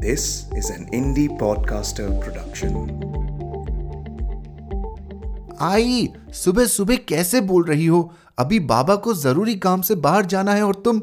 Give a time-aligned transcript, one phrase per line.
[0.00, 2.74] This is an indie podcaster production.
[5.60, 8.12] आई, सुबह सुबह कैसे बोल रही हो?
[8.38, 11.02] अभी बाबा को ज़रूरी काम से बाहर जाना है और तुम,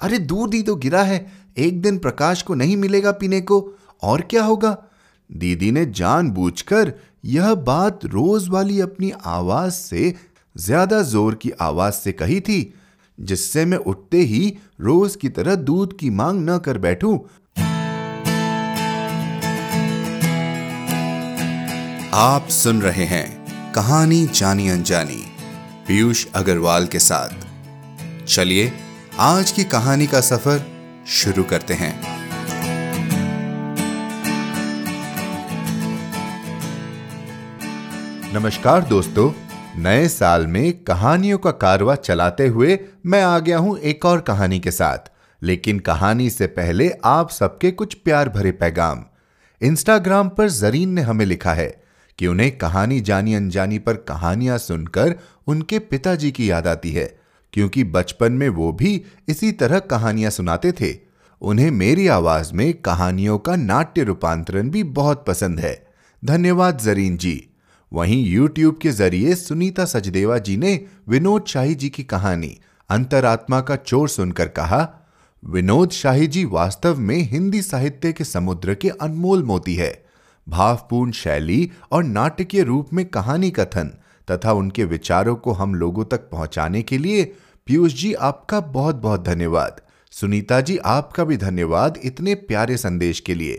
[0.00, 1.26] अरे दूध ही तो गिरा है।
[1.58, 4.84] एक दिन प्रकाश को नहीं मिलेगा पीने को। और क्या होगा?
[5.32, 6.92] दीदी ने जानबूझकर
[7.24, 10.14] यह बात रोज वाली अपनी आवाज़ से,
[10.56, 12.74] ज़्यादा ज़ोर की आवाज़ से कही थी,
[13.20, 17.18] जिससे मैं उठते ही रोज की तरह दूध की मांग न कर बैठूं।
[22.16, 25.32] आप सुन रहे हैं कहानी जानी अनजानी,
[25.88, 27.28] पीयूष अग्रवाल के साथ।
[28.24, 28.72] चलिए,
[29.18, 30.66] आज की कहानी का सफ़र
[31.06, 32.02] शुरू करते हैं।
[38.34, 39.32] नमस्कार दोस्तों,
[39.82, 44.60] नए साल में कहानियों का कारवा चलाते हुए मैं आ गया हूँ एक और कहानी
[44.60, 44.98] के साथ।
[45.42, 49.04] लेकिन कहानी से पहले आप सबके कुछ प्यार भरे पैगाम।
[49.62, 51.83] इंस्टाग्राम पर जरीन ने हमें लिखा है
[52.18, 55.14] कि उन्हें कहानी जानी अनजानी पर कहानियाँ सुनकर
[55.46, 57.18] उनके पिताजी की याद आती है,
[57.52, 60.98] क्योंकि बचपन में वो भी इसी तरह कहानियाँ सुनाते थे।
[61.42, 65.86] उन्हें मेरी आवाज़ में कहानियों का नाट्य रूपांतरण भी बहुत पसंद है।
[66.24, 67.48] धन्यवाद, जरीन जी।
[67.92, 72.58] वहीं YouTube के ज़रिए सुनीता सचदेवा जी ने विनोद शाही जी की कहानी,
[72.90, 74.88] अंतरात्मा का चोर सुनकर कहा,
[75.44, 80.03] विनोद शाही जी वास्तव में हिंदी साहित्य के समुद्र के अनमोल मोती है।
[80.48, 83.94] भावपूर्ण शैली और नाटकीय रूप में कहानी कथन
[84.28, 87.24] तथा उनके विचारों को हम लोगों तक पहुँचाने के लिए
[87.66, 89.80] पीयूष जी, आपका बहुत बहुत धन्यवाद।
[90.12, 93.54] सुनीता जी, आपका भी धन्यवाद इतने प्यारे संदेश के लिए।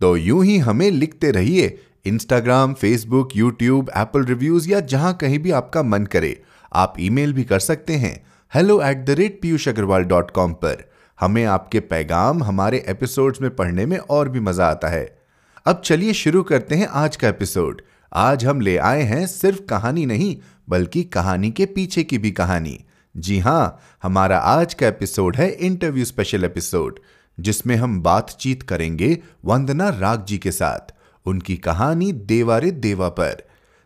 [0.00, 5.50] तो यूँ ही हमें लिखते रहिए Instagram Facebook YouTube Apple reviews या जहाँ कहीं भी
[5.50, 6.40] आपका मन करे।
[6.72, 8.14] आप ईमेल भी कर सकते हैं
[8.52, 10.84] hello at the rate Piyush Agarwal dot com पर।
[11.18, 15.23] हमें आपके पैगाम, हमारे एपिसोड्स में पढ़ने में और भी मज़ा आता है।
[15.66, 17.80] अब चलिए शुरू करते हैं आज का एपिसोड।
[18.12, 20.36] आज हम ले आए हैं सिर्फ़ कहानी नहीं,
[20.68, 22.78] बल्कि कहानी के पीछे की भी कहानी।
[23.16, 26.98] जी हाँ हमारा आज का एपिसोड है इंटरव्यू स्पेशल एपिसोड,
[27.38, 30.92] जिसमें हम बातचीत करेंगे वंदना राग जी के साथ,
[31.26, 33.42] उनकी कहानी देवारे देवा पर।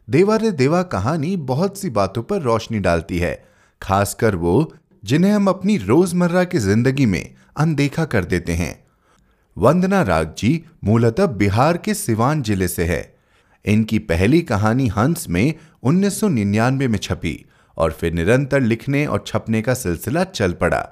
[0.08, 3.44] देवारे देवा कहानी बहुत सी बातों पर रोशनी डालती है,
[3.82, 4.72] खासकर वो
[5.04, 8.87] जिन्हें हम अपनी रोज़मर्रा की ज़िंदगी में अनदेखा कर देते हैं।
[9.58, 13.16] वंदना राग जी मूलतः बिहार के सिवान ज़िले से है।
[13.64, 17.44] इनकी पहली कहानी हंस में 1999 में छपी
[17.76, 20.88] और फिर निरंतर लिखने और छपने का सिलसिला चल पड़ा।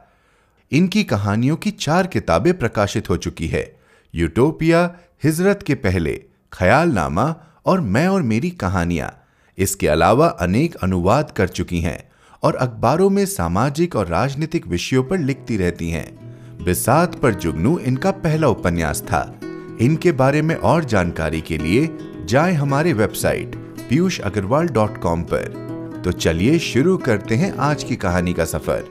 [0.72, 3.81] इनकी कहानियों की चार किताबें प्रकाशित हो चुकी है।
[4.15, 9.25] यूटोपिया, हिजरत के पहले, ख्यालनामा और मैं और मेरी कहानियाँ।
[9.59, 12.09] इसके अलावा अनेक अनुवाद कर चुकी हैं
[12.43, 18.11] और अखबारों में सामाजिक और राजनीतिक विषयों पर लिखती रहती हैं। बिसात पर जुगनू इनका
[18.11, 19.41] पहला उपन्यास था।
[19.81, 23.55] इनके बारे में और जानकारी के लिए जाएँ हमारे website
[23.89, 25.66] Piyush Agarwal dot com पर।
[26.05, 28.84] तो चलिए शुरू करते हैं आज की कहानी का सफ़र।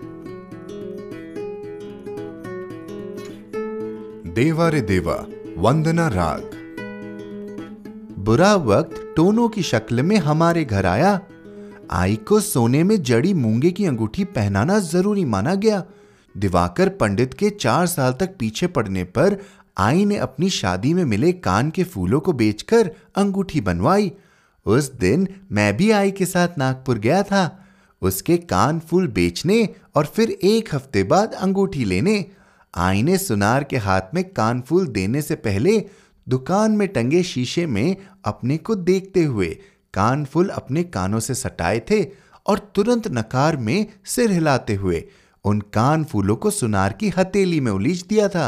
[4.27, 5.25] देवा रे देवा,
[5.57, 6.51] वंदना राग।
[8.19, 11.19] बुरा वक्त टोनो की शक्ल में हमारे घर आया।
[11.91, 15.83] आई को सोने में जड़ी मूँगे की अंगूठी पहनाना ज़रूरी माना गया।
[16.37, 19.37] दिवाकर पंडित के चार साल तक पीछे पड़ने पर
[19.77, 24.11] आई ने अपनी शादी में मिले कान के फूलों को बेचकर अंगूठी बनवाई।
[24.65, 27.65] उस दिन मैं भी आई के साथ नागपुर गया था।
[28.01, 32.25] उसके कान फूल बेचने और फिर एक हफ़्ते बाद अंगूठी लेने।
[32.75, 35.83] आई ने सुनार के हाथ में कान फूल देने से पहले
[36.29, 39.47] दुकान में टंगे शीशे में अपने को देखते हुए
[39.93, 42.05] कान फूल अपने कानों से सटाए थे
[42.47, 45.03] और तुरंत नकार में सिर हिलाते हुए
[45.45, 48.47] उन कान फूलों को सुनार की हथेली में उलीझ दिया था।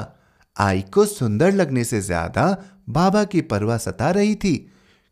[0.56, 2.46] आई को सुंदर लगने से ज़्यादा
[2.90, 4.56] बाबा की परवाह सता रही थी,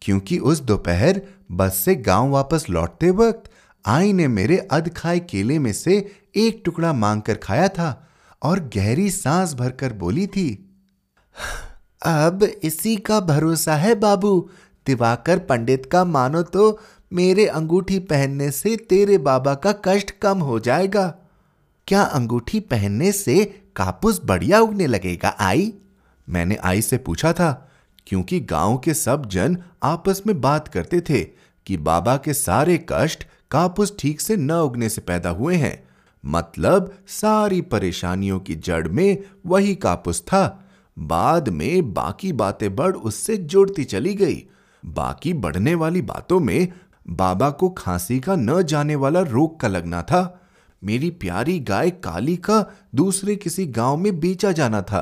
[0.01, 3.50] क्योंकि उस दोपहर बस से गाँव वापस लौटते वक्त
[3.85, 5.97] आई ने मेरे अध खाए केले में से
[6.38, 7.90] एक टुकड़ा मांग कर खाया था
[8.41, 10.50] और गहरी सांस भरकर बोली थी,
[12.01, 14.39] अब इसी का भरोसा है बाबू।
[14.88, 16.80] दिवाकर पंडित का मानो तो
[17.12, 21.06] मेरे अंगूठी पहनने से तेरे बाबा का कष्ट कम हो जाएगा।
[21.87, 25.73] क्या अंगूठी पहनने से कापूस बढ़िया उगने लगेगा, आई?
[26.29, 27.71] मैंने आई से पूछा था,
[28.07, 31.23] क्योंकि गाँव के सब जन आपस में बात करते थे
[31.65, 35.83] कि बाबा के सारे कष्ट कापूस ठीक से न उगने से पैदा हुए हैं।
[36.25, 43.37] मतलब सारी परेशानियों की जड़ में वही कापूस था। बाद में बाकी बातें बढ़ उससे
[43.37, 44.43] जुड़ती चली गई।
[44.85, 46.73] बाकी बढ़ने वाली बातों में
[47.09, 50.41] बाबा को खांसी का न जाने वाला रोग का लगना था।
[50.85, 52.65] मेरी प्यारी गाय काली का
[52.95, 55.01] दूसरे किसी गाँव में बेचा जाना था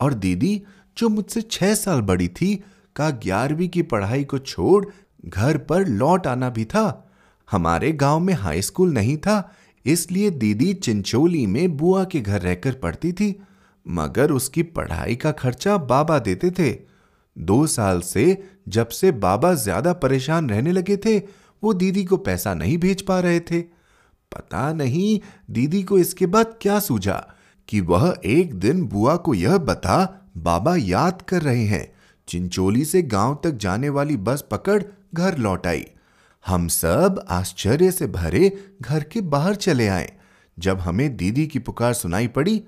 [0.00, 0.60] और दीदी,
[0.96, 2.54] जो मुझसे छह साल बड़ी थी,
[2.96, 4.84] का ग्यारहवीं की पढ़ाई को छोड़
[5.24, 7.10] घर पर लौट आना भी था।
[7.48, 9.52] हमारे गाँव में हाई स्कूल नहीं था,
[9.84, 13.34] इसलिए दीदी चिंचोली में बुआ के घर रहकर पढ़ती थी,
[13.86, 16.72] मगर उसकी पढ़ाई का खर्चा बाबा देते थे।
[17.36, 21.18] दो साल से जब से बाबा ज़्यादा परेशान रहने लगे थे,
[21.62, 23.73] वो दीदी को पैसा नहीं भेज पा रहे थे।
[24.34, 25.20] पता नहीं
[25.50, 27.34] दीदी को इसके बाद क्या सूझा
[27.68, 31.92] कि वह एक दिन बुआ को यह बता बाबा याद कर रहे हैं।
[32.28, 34.82] चिंचोली से गाँव तक जाने वाली बस पकड़
[35.14, 35.86] घर लौट आई।
[36.46, 40.12] हम सब आश्चर्य से भरे घर के बाहर चले आए।
[40.58, 42.62] जब हमें दीदी की पुकार सुनाई पड़ी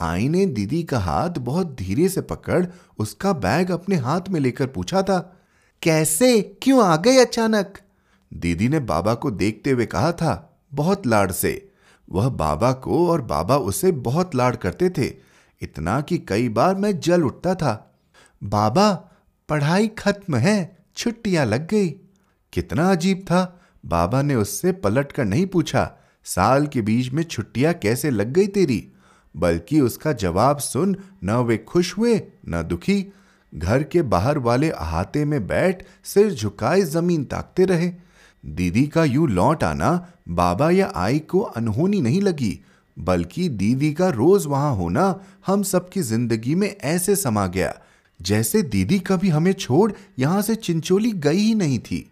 [0.00, 2.66] आई ने दीदी का हाथ बहुत धीरे से पकड़
[2.98, 5.36] उसका बैग अपने हाथ में लेकर पूछा था,
[5.82, 6.42] कैसे?
[6.62, 7.78] क्यों आ गए अचानक?
[8.34, 11.70] दीदी ने बाबा को देखते हुए कहा था बहुत लाड से।
[12.08, 15.12] वह बाबा को और बाबा उसे बहुत लाड करते थे।
[15.60, 17.74] इतना कि कई बार मैं जल उठता था।
[18.44, 18.92] बाबा,
[19.48, 21.88] पढ़ाई खत्म है, छुट्टियाँ लग गई।
[22.52, 25.90] कितना अजीब था। बाबा ने उससे पलट कर नहीं पूछा,
[26.24, 28.92] साल के बीच में छुट्टियाँ कैसे लग गई तेरी?
[29.34, 33.12] बल्कि उसका जवाब सुन न वे खुश हुए, न दुखी।
[33.54, 37.92] घर के बाहर वाले अहाते में बैठ सिर झुकाए ज़मीन ताकते रहे।
[38.44, 39.90] दीदी का यूँ लौट आना
[40.28, 42.58] बाबा या आई को अनहोनी नहीं लगी,
[42.96, 45.14] बल्कि दीदी का रोज वहाँ होना
[45.46, 47.74] हम सबकी ज़िंदगी में ऐसे समा गया,
[48.20, 52.10] जैसे दीदी कभी हमें छोड़ यहाँ से चिंचोली गई ही नहीं थी।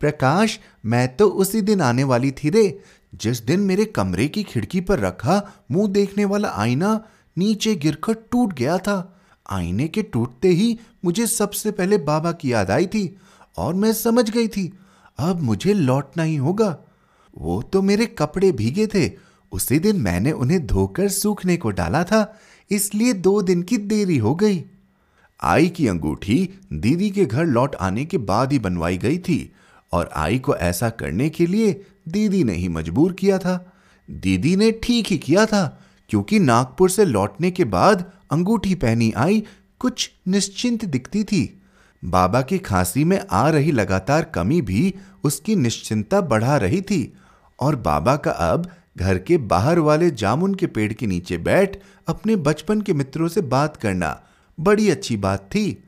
[0.00, 2.78] प्रकाश, मैं तो उसी दिन आने वाली थी रे,
[3.12, 7.00] जिस दिन मेरे कमरे की खिड़की पर रखा मुँह देखने वाला आईना
[7.36, 12.70] नीचे गिरकर टूट गया था। आईने के टूटते ही मुझे सबसे पहले बाबा की याद
[12.70, 13.04] आई थी
[13.56, 14.72] और मैं समझ गई थी
[15.18, 16.76] अब मुझे लौटना ही होगा।
[17.38, 19.10] वो तो मेरे कपड़े भीगे थे।
[19.52, 22.38] उसी दिन मैंने उन्हें धोकर सूखने को डाला था।
[22.70, 24.64] इसलिए दो दिन की देरी हो गई।
[25.42, 29.52] आई की अंगूठी दीदी के घर लौट आने के बाद ही बनवाई गई थी
[29.92, 33.72] और आई को ऐसा करने के लिए दीदी ने ही मजबूर किया था।
[34.10, 39.42] दीदी ने ठीक ही किया था, क्योंकि नागपुर से लौटने के बाद अंगूठी पहनी आई
[39.78, 41.61] कुछ निश्चिंत दिखती थी।
[42.04, 44.94] बाबा की खांसी में आ रही लगातार कमी भी
[45.24, 47.12] उसकी निश्चिंता बढ़ा रही थी
[47.60, 51.76] और बाबा का अब घर के बाहर वाले जामुन के पेड़ के नीचे बैठ
[52.06, 54.22] अपने बचपन के मित्रों से बात करना
[54.60, 55.84] बड़ी अच्छी बात थी।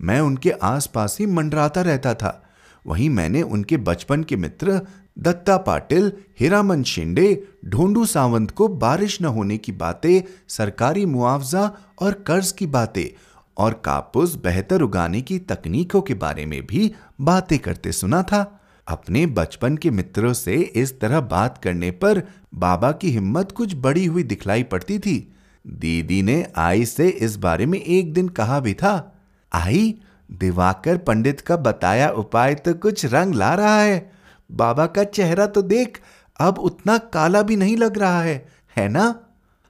[0.00, 2.42] मैं उनके आसपास ही मंडराता रहता था।
[2.86, 4.80] वहीं मैंने उनके बचपन के मित्र
[5.18, 12.12] दत्ता पाटिल, हीरामन शिंडे ढोंडू सावंत को बारिश न होने की बातें, सरकारी मुआवजा और
[12.12, 13.27] कर्ज की बातें
[13.58, 19.24] और कापुस बेहतर उगाने की तकनीकों के बारे में भी बातें करते सुना था। अपने
[19.26, 22.22] बचपन के मित्रों से इस तरह बात करने पर
[22.54, 25.16] बाबा की हिम्मत कुछ बड़ी हुई दिखलाई पड़ती थी।
[25.64, 29.12] दीदी ने आई से इस बारे में एक दिन कहा भी था,
[29.52, 29.94] आई,
[30.30, 34.10] दिवाकर पंडित का बताया उपाय तो कुछ रंग ला रहा है।
[34.50, 36.00] बाबा का चेहरा तो देख,
[36.40, 38.46] अब उतना काला भी नहीं लग रहा है
[38.76, 39.14] है ना?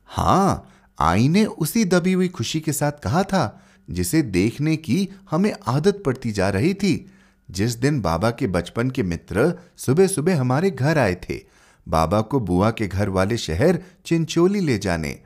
[0.04, 0.68] हाँ
[0.98, 6.02] आई ने उसी दबी हुई खुशी के साथ कहा था जिसे देखने की हमें आदत
[6.06, 7.12] पड़ती जा रही थी।
[7.50, 11.40] जिस दिन बाबा के बचपन के मित्र सुबह सुबह हमारे घर आए थे,
[11.88, 15.18] बाबा को बुआ के घर वाले शहर चिंचोली ले जाने।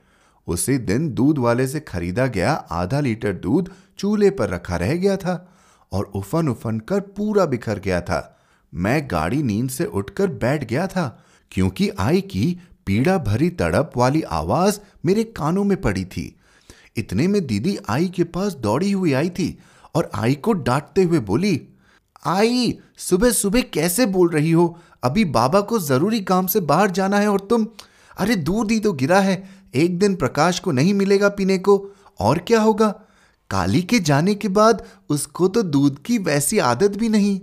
[0.47, 5.17] उसी दिन दूध वाले से खरीदा गया आधा लीटर दूध चूल्हे पर रखा रह गया
[5.17, 5.55] था
[5.93, 8.39] और उफन उफन कर पूरा बिखर गया था।
[8.75, 14.23] मैं गाड़ी नींद से उठकर बैठ गया था, क्योंकि आई की पीड़ा भरी तड़प वाली
[14.23, 16.37] आवाज़ मेरे कानों में पड़ी थी।
[16.97, 19.59] इतने में दीदी आई के पास दौड़ी हुई आई थी
[19.95, 21.61] और आई को डांटते हुए बोली,
[22.27, 24.77] आई सुबह सुबह कैसे बोल रही हो?
[25.03, 27.67] अभी बाबा को ज़रूरी काम से बाहर जाना है और तुम,
[28.17, 29.43] अरे दूध ही तो गिरा है,
[29.75, 31.77] एक दिन प्रकाश को नहीं मिलेगा पीने को,
[32.21, 32.89] और क्या होगा?
[33.51, 37.41] काली के जाने के बाद उसको तो दूध की वैसी आदत भी नहीं।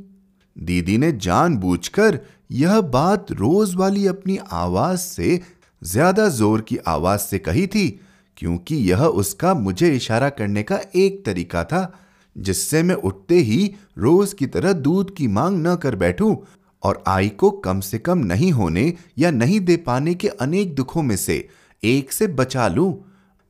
[0.56, 2.20] दीदी ने जानबूझकर
[2.52, 5.42] यह बात रोज वाली अपनी आवाज़ से,
[5.82, 8.00] ज़्यादा ज़ोर की आवाज़ से कही थी
[8.40, 12.00] क्योंकि यह उसका मुझे इशारा करने का एक तरीका था,
[12.36, 16.36] जिससे मैं उठते ही रोज की तरह दूध की मांग न कर बैठूं
[16.84, 21.04] और आई को कम से कम नहीं होने या नहीं दे पाने के अनेक दुखों
[21.04, 21.48] में से
[21.84, 22.94] एक से बचा लूँ।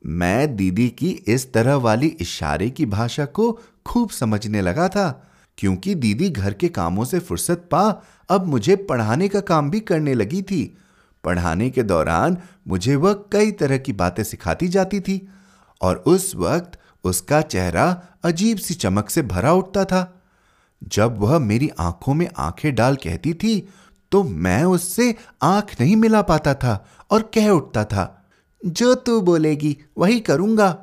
[0.04, 3.50] मैं दीदी की इस तरह वाली इशारे की भाषा को
[3.86, 5.08] खूब समझने लगा था,
[5.58, 10.14] क्योंकि दीदी घर के कामों से फुर्सत पा, अब मुझे पढ़ाने का काम भी करने
[10.14, 10.62] लगी थी।
[11.24, 12.36] पढ़ाने के दौरान
[12.68, 15.26] मुझे वह कई तरह की बातें सिखाती जाती थी,
[15.80, 20.02] और उस वक्त उसका चेहरा अजीब सी चमक से भरा उठता था।
[20.82, 23.58] जब वह मेरी आँखों में आँखें डाल कहती थी
[24.12, 28.30] तो मैं उससे आँख नहीं मिला पाता था और कह उठता था,
[28.62, 30.76] जो तू बोलेगी, वही करूँगा।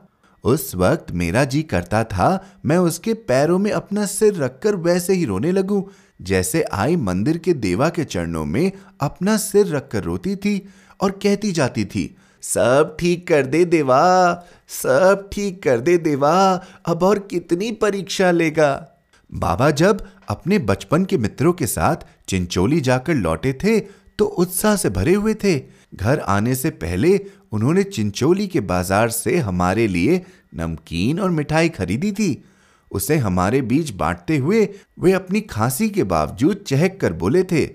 [0.43, 5.25] उस वक्त मेरा जी करता था, मैं उसके पैरों में अपना सिर रखकर वैसे ही
[5.25, 5.81] रोने लगूं
[6.19, 8.71] जैसे आई मंदिर के देवा के चरणों में
[9.01, 10.61] अपना सिर रखकर रोती थी
[10.99, 14.45] और कहती जाती थी, सब ठीक कर दे देवा,
[14.83, 18.87] सब ठीक कर दे देवा, अब और कितनी परीक्षा लेगा?
[19.31, 23.79] बाबा जब अपने बचपन के मित्रों के साथ चिंचोली जाकर लौटे थे
[24.19, 25.57] तो उत्साह से भरे हुए थे।
[25.95, 27.19] घर आने से पहले
[27.51, 30.21] उन्होंने चिंचोली के बाज़ार से हमारे लिए
[30.55, 32.43] नमकीन और मिठाई खरीदी थी।
[32.91, 34.67] उसे हमारे बीच बांटते हुए
[34.99, 37.65] वे अपनी खांसी के बावजूद चहक कर बोले थे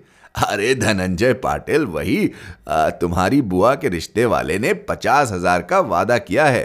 [0.41, 2.31] अरे धनंजय पाटिल वही
[2.69, 6.65] आ, तुम्हारी बुआ के रिश्ते वाले ने पचास हज़ार का वादा किया है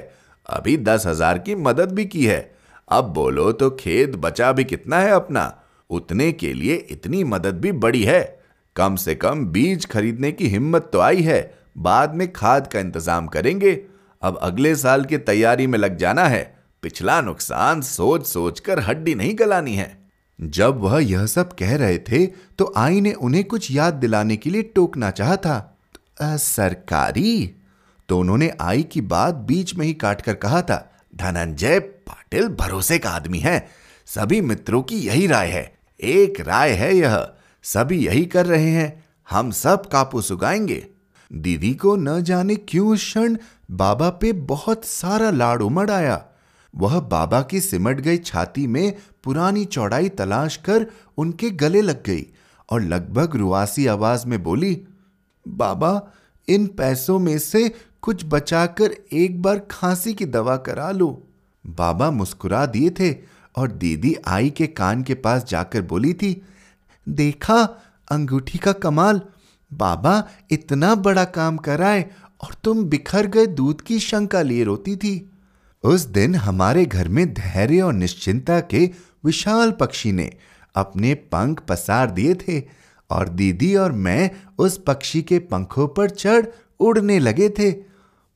[0.50, 2.40] अभी दस हज़ार की मदद भी की है।
[2.88, 5.54] अब बोलो तो खेत बचा भी कितना है अपना
[5.90, 8.22] उतने के लिए इतनी मदद भी बड़ी है।
[8.76, 11.40] कम से कम बीज खरीदने की हिम्मत तो आई है
[11.78, 13.80] बाद में खाद का इंतज़ाम करेंगे
[14.22, 16.57] अब अगले साल की तैयारी में लग जाना है।
[16.88, 20.10] पिछला नुकसान सोच सोच कर हड्डी नहीं गलानी है।
[20.42, 24.50] जब वह यह सब कह रहे थे तो आई ने उन्हें कुछ याद दिलाने के
[24.50, 25.78] लिए टोकना चाहा था।
[26.22, 27.56] सरकारी?
[28.10, 33.00] तो उन्होंने आई की बात बीच में ही काट कर कहा था। धनंजय पाटिल भरोसे
[33.00, 33.68] का आदमी है।
[34.06, 37.28] सभी मित्रों की यही राय है। एक राय है यह,
[37.64, 40.88] सभी यही कर रहे हैं। हम सब कापूस उगाएँगे।
[41.34, 43.38] दीदी को न जाने क्यों क्षण
[43.72, 46.26] बाबा पे बहुत सारा लाड़ उमड़ आया।
[46.74, 48.94] वह बाबा की सिमट गई छाती में
[49.24, 50.86] पुरानी चौड़ाई तलाश कर
[51.18, 52.26] उनके गले लग गई
[52.70, 54.82] और लगभग रुआसी आवाज़ में बोली,
[55.46, 56.12] बाबा,
[56.48, 57.70] इन पैसों में से
[58.02, 61.24] कुछ बचाकर एक बार खांसी की दवा करा लो।
[61.66, 63.12] बाबा मुस्कुरा दिए थे
[63.56, 66.42] और दीदी आई के कान के पास जाकर बोली थी,
[67.08, 67.62] देखा,
[68.12, 69.22] अंगूठी का कमाल,
[69.72, 72.06] बाबा इतना बड़ा काम कराए
[72.42, 75.32] और तुम बिखर गए दूध की शंका लिए रोती थी।
[75.84, 78.90] उस दिन हमारे घर में धैर्य और निश्चिंता के
[79.26, 80.30] विशाल पक्षी ने
[80.76, 82.62] अपने पंख पसार दिए थे
[83.10, 86.46] और दीदी और मैं उस पक्षी के पंखों पर चढ़
[86.80, 87.74] उड़ने लगे थे।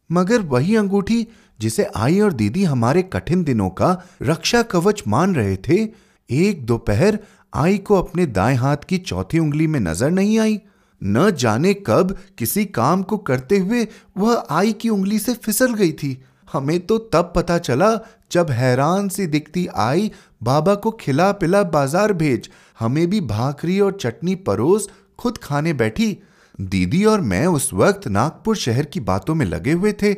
[0.10, 1.28] मगर वही अंगूठी
[1.60, 5.88] जिसे आई और दीदी हमारे कठिन दिनों का रक्षा कवच मान रहे थे,
[6.30, 7.20] एक दोपहर
[7.54, 10.60] आई को अपने दाएँ हाथ की चौथी उंगली में नज़र नहीं आई।
[11.02, 15.92] न जाने कब किसी काम को करते हुए वह आई की उंगली से फिसल गई
[15.92, 16.22] थी।
[16.54, 18.00] हमें तो तब पता चला
[18.32, 20.12] जब हैरान सी दिखती आई,
[20.44, 24.90] बाबा को खिला पिला बाज़ार भेज। हमें भी भाकरी और चटनी परोस,
[25.20, 26.18] खुद खाने बैठी।
[26.62, 30.14] दीदी और मैं उस वक्त नागपुर शहर की बातों में लगे हुए थे।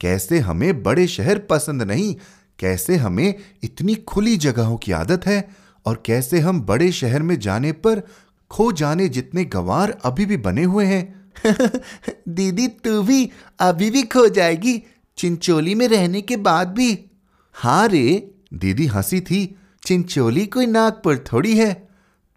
[0.00, 2.14] कैसे हमें बड़े शहर पसंद नहीं,
[2.58, 5.48] कैसे हमें इतनी खुली जगहों की आदत है,
[5.86, 8.02] और कैसे हम बड़े शहर में जाने पर
[8.50, 11.26] खो जाने जितने गंवार अभी भी बने हुए हैं।
[12.28, 14.82] दीदी, तू भी अभी भी खो जाएगी।
[15.18, 17.10] चिंचोली में रहने के बाद भी।
[17.54, 19.56] हाँ रे दीदी हँसी थी।
[19.86, 21.88] चिंचोली कोई नागपुर थोड़ी है।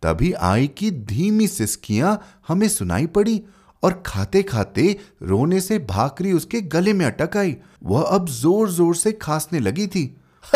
[0.03, 3.41] तभी आई की धीमी सिसकियाँ हमें सुनाई पड़ी
[3.83, 8.95] और खाते खाते रोने से भाकरी उसके गले में अटक आई। वह अब ज़ोर ज़ोर
[8.95, 10.17] से खांसने लगी थी।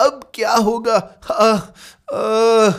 [0.00, 0.96] अब क्या होगा?
[1.30, 2.72] आ, आ,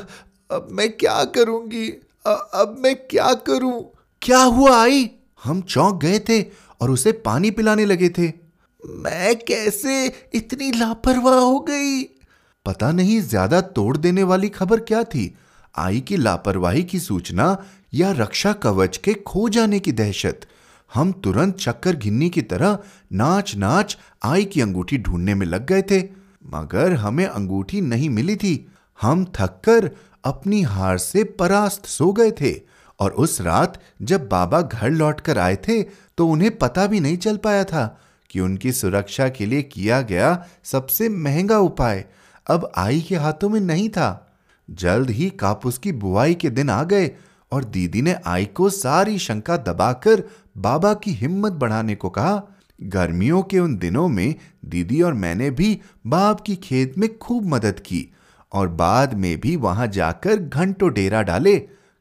[0.51, 1.93] अब मैं क्या करूँगी?
[2.27, 3.93] आ, अब मैं क्या करूँ?
[4.21, 5.09] क्या हुआ आई?
[5.43, 8.31] हम चौंक गए थे और उसे पानी पिलाने लगे थे।
[8.83, 12.03] मैं कैसे इतनी लापरवाह हो गई?
[12.65, 15.33] पता नहीं ज़्यादा तोड़ देने वाली खबर क्या थी।
[15.75, 20.48] आई की लापरवाही की सूचना या रक्षा कवच के खो जाने की दहशत।
[20.91, 22.77] हम तुरंत चक्कर घिन्नी की तरह
[23.13, 26.01] नाच नाच आई की अंगूठी ढूँढने में लग गए थे।
[26.50, 28.53] मगर हमें अंगूठी नहीं मिली थी।
[29.00, 29.89] हम थककर
[30.24, 32.51] अपनी हार से परास्त सो गए थे।
[32.99, 35.81] और उस रात जब बाबा घर लौटकर आए थे
[36.17, 37.85] तो उन्हें पता भी नहीं चल पाया था
[38.29, 42.05] कि उनकी सुरक्षा के लिए किया गया सबसे महँगा उपाय
[42.47, 44.25] अब आई के हाथों में नहीं था।
[44.69, 47.11] जल्द ही कापूस की बुआई के दिन आ गए
[47.51, 50.23] और दीदी ने आई को सारी शंका दबाकर
[50.57, 52.41] बाबा की हिम्मत बढ़ाने को कहा।
[52.83, 57.79] गर्मियों के उन दिनों में दीदी और मैंने भी बाप की खेत में खूब मदद
[57.79, 58.07] की
[58.53, 61.55] और बाद में भी वहाँ जाकर घंटों डेरा डाले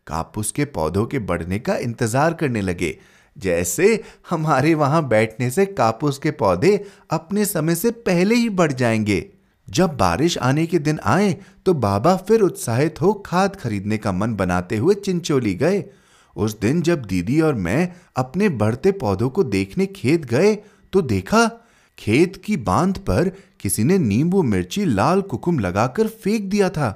[0.09, 2.97] कापूस के पौधों के बढ़ने का इंतज़ार करने लगे।
[3.37, 6.75] जैसे हमारे वहाँ बैठने से कापूस के पौधे
[7.11, 9.25] अपने समय से पहले ही बढ़ जाएँगे।
[9.69, 11.37] जब बारिश आने के दिन आए
[11.67, 15.85] तो बाबा फिर उत्साहित हो खाद खरीदने का मन बनाते हुए चिंचोली गए।
[16.37, 20.55] उस दिन जब दीदी और मैं अपने बढ़ते पौधों को देखने खेत गए
[20.93, 21.47] तो देखा,
[21.99, 26.91] खेत की बाँध पर किसी ने नींबू मिर्ची लाल कुकुम लगाकर फेंक दिया था।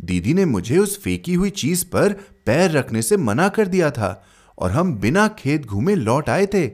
[0.00, 2.12] दीदी ने मुझे उस फेंकी हुई चीज़ पर
[2.46, 4.24] पैर रखने से मना कर दिया था
[4.58, 6.70] और हम बिना खेत घूमे लौट आए थे।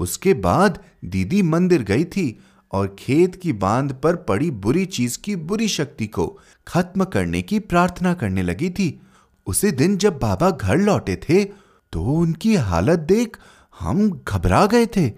[0.00, 2.38] उसके बाद दीदी मंदिर गई थी
[2.72, 6.26] और खेत की बाँध पर पड़ी बुरी चीज़ की बुरी शक्ति को
[6.68, 9.00] खत्म करने की प्रार्थना करने लगी थी।
[9.46, 11.44] उसी दिन जब बाबा घर लौटे थे
[11.92, 13.36] तो उनकी हालत देख
[13.80, 15.10] हम घबरा गए थे।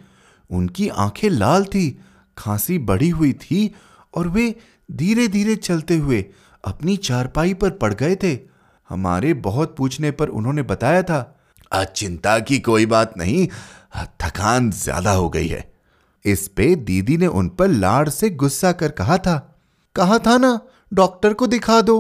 [0.51, 1.99] उनकी आँखें लाल थी,
[2.39, 3.75] खांसी बढ़ी हुई थी
[4.15, 4.55] और वे
[4.89, 6.25] धीरे धीरे चलते हुए
[6.67, 8.39] अपनी चारपाई पर पड़ गए थे।
[8.91, 11.37] हमारे बहुत पूछने पर उन्होंने बताया था,
[11.73, 13.47] आज चिंता की कोई बात नहीं,
[14.21, 15.65] थकान ज़्यादा हो गई है।
[16.25, 19.37] इस पे दीदी ने उन पर लाड़ से गुस्सा कर कहा था
[19.97, 20.61] कहा था ना,
[20.93, 21.99] डॉक्टर को दिखा दो।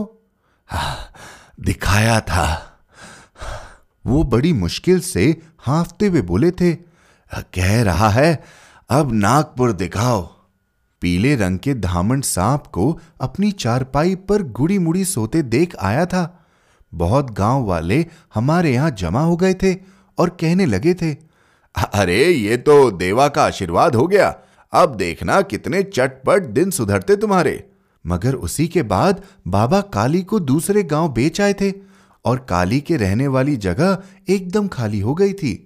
[1.61, 2.73] दिखाया था।
[4.05, 5.25] वो बड़ी मुश्किल से
[5.61, 6.73] हाफते हुए बोले थे,
[7.31, 8.43] कह रहा है,
[8.91, 10.36] अब नागपुर दिखाओ।
[11.01, 16.47] पीले रंग के धामन सांप को अपनी चारपाई पर गुड़ी मुड़ी सोते देख आया था।
[16.95, 19.77] बहुत गाँव वाले हमारे यहाँ जमा हो गए थे
[20.19, 21.17] और कहने लगे थे,
[21.95, 24.37] अरे, ये तो देवा का आशीर्वाद हो गया।
[24.73, 27.71] अब देखना कितने चटपट दिन सुधरते तुम्हारे।
[28.07, 31.73] मगर उसी के बाद बाबा काली को दूसरे गाँव बेच आए थे
[32.25, 33.99] और काली के रहने वाली जगह
[34.29, 35.66] एकदम खाली हो गई थी।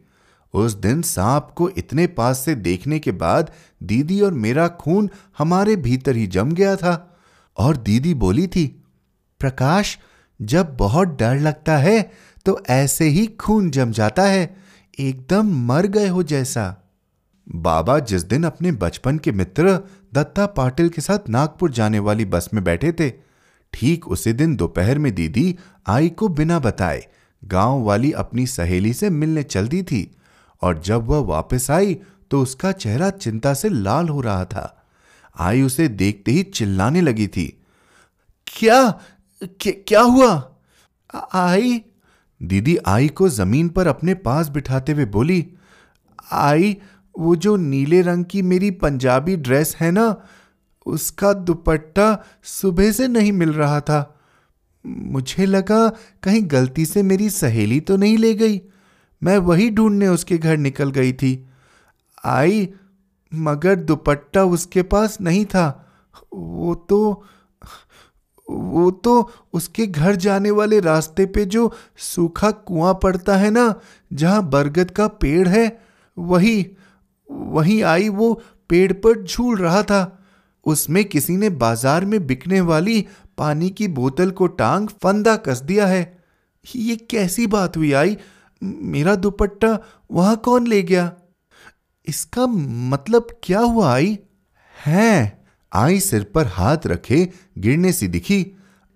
[0.54, 3.50] उस दिन सांप को इतने पास से देखने के बाद
[3.82, 6.94] दीदी और मेरा खून हमारे भीतर ही जम गया था
[7.56, 8.66] और दीदी बोली थी,
[9.40, 9.98] प्रकाश,
[10.40, 12.10] जब बहुत डर लगता है
[12.46, 14.56] तो ऐसे ही खून जम जाता है,
[14.98, 16.76] एकदम मर गए हो जैसा।
[17.46, 19.78] बाबा जिस दिन अपने बचपन के मित्र
[20.14, 23.10] दत्ता पाटिल के साथ नागपुर जाने वाली बस में बैठे थे,
[23.72, 27.06] ठीक उसी दिन दोपहर में दीदी आई को बिना बताए
[27.42, 30.10] गाँव वाली अपनी सहेली से मिलने चल दी थी।
[30.62, 31.94] और जब वह वापस आई
[32.30, 34.86] तो उसका चेहरा चिंता से लाल हो रहा था।
[35.38, 37.46] आई उसे देखते ही चिल्लाने लगी थी।
[38.46, 39.00] क्या?
[39.62, 40.56] क्या हुआ?
[41.34, 41.82] आई?
[42.42, 45.46] दीदी आई को ज़मीन पर अपने पास बिठाते हुए बोली,
[46.32, 46.76] आई,
[47.18, 50.16] वो जो नीले रंग की मेरी पंजाबी ड्रेस है ना,
[50.86, 54.20] उसका दुपट्टा सुबह से नहीं मिल रहा था।
[54.86, 55.88] मुझे लगा
[56.22, 58.60] कहीं गलती से मेरी सहेली तो नहीं ले गई।
[59.22, 61.32] मैं वही ढूँढने उसके घर निकल गई थी।
[62.24, 62.68] आई,
[63.32, 65.66] मगर दुपट्टा उसके पास नहीं था।
[66.34, 67.24] वो तो
[68.48, 73.74] वो तो उसके घर जाने वाले रास्ते पे जो सूखा कुआँ पड़ता है ना,
[74.12, 75.80] जहाँ बरगद का पेड़ है,
[76.16, 76.66] वही,
[77.28, 78.32] वहीं आई वो
[78.68, 80.18] पेड़ पर झूल रहा था।
[80.66, 83.06] उसमें किसी ने बाज़ार में बिकने वाली
[83.38, 86.02] पानी की बोतल को टांग फंदा कस दिया है।
[86.64, 88.16] ये कैसी बात हुई आई?
[88.62, 89.78] मेरा दुपट्टा
[90.10, 91.12] वहाँ कौन ले गया?
[92.06, 94.18] इसका मतलब क्या हुआ, आई?
[94.86, 98.46] है, आई सिर पर हाथ रखे गिरने सी दिखी।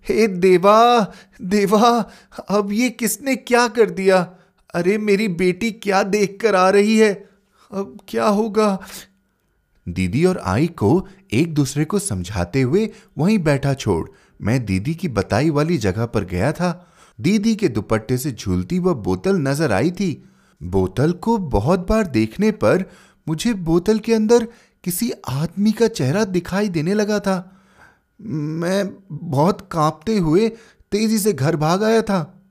[0.09, 2.09] हे देवा देवा,
[2.49, 4.33] अब ये किसने क्या कर दिया?
[4.73, 7.29] अरे मेरी बेटी क्या देख कर आ रही है?
[7.71, 8.79] अब क्या होगा?
[9.89, 14.09] दीदी और आई को एक दूसरे को समझाते हुए वहीं बैठा छोड़।
[14.41, 18.93] मैं दीदी की बताई वाली जगह पर गया था। दीदी के दुपट्टे से झूलती वह
[18.93, 20.23] बोतल नज़र आई थी।
[20.63, 22.83] बोतल को बहुत बार देखने पर
[23.27, 24.47] मुझे बोतल के अंदर
[24.83, 27.61] किसी आदमी का चेहरा दिखाई देने लगा था।
[28.21, 30.49] मैं बहुत कांपते हुए
[30.91, 32.41] तेज़ी से घर भाग आया था।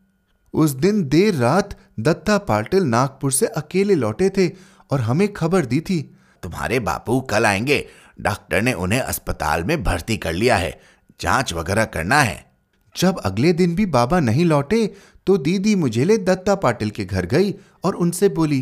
[0.54, 4.48] उस दिन देर रात दत्ता पाटिल नागपुर से अकेले लौटे थे
[4.90, 6.00] और हमें खबर दी थी,
[6.42, 7.86] तुम्हारे बापू कल आएँगे।
[8.20, 10.80] डॉक्टर ने उन्हें अस्पताल में भर्ती कर लिया है।
[11.20, 12.53] जाँच वगैरह करना है।
[12.94, 14.86] जब अगले दिन भी बाबा नहीं लौटे
[15.26, 17.54] तो दीदी मुझे ले दत्ता पाटिल के घर गई
[17.84, 18.60] और उनसे बोली,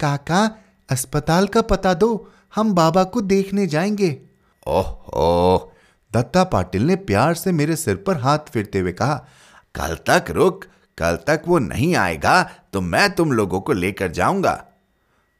[0.00, 0.50] काका,
[0.88, 4.16] अस्पताल का पता दो, हम बाबा को देखने जाएँगे।
[4.66, 4.88] ओह!
[5.14, 5.68] ओह
[6.12, 9.14] दत्ता पाटिल ने प्यार से मेरे सिर पर हाथ फेरते हुए कहा,
[9.74, 10.64] कल तक रुक,
[10.98, 14.64] कल तक वो नहीं आएगा तो मैं तुम लोगों को लेकर जाऊँगा।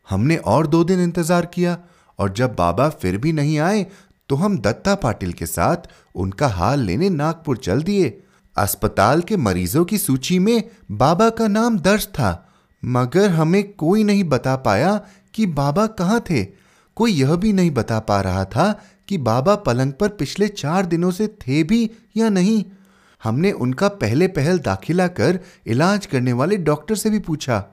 [0.08, 1.76] हमने और दो दिन इंतज़ार किया,
[2.18, 3.86] और जब बाबा फिर भी नहीं आए
[4.28, 8.08] तो हम दत्ता पाटिल के साथ उनका हाल लेने नागपुर चल दिए।
[8.56, 12.46] अस्पताल के मरीजों की सूची में बाबा का नाम दर्ज था,
[12.82, 15.00] मगर हमें कोई नहीं बता पाया
[15.34, 16.44] कि बाबा कहाँ थे।
[16.96, 18.72] कोई यह भी नहीं बता पा रहा था
[19.08, 22.64] कि बाबा पलंग पर पिछले चार दिनों से थे भी या नहीं।
[23.22, 27.64] हमने उनका पहले पहल दाखिला कर इलाज करने वाले डॉक्टर से भी पूछा,